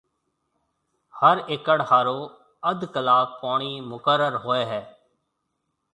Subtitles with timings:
[1.19, 2.21] هر ايڪڙ هارون
[2.69, 4.81] اڌ ڪلاڪ پوڻِي مقرر هوئي هيَ۔